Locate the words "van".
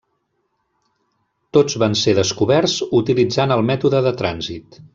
1.83-1.97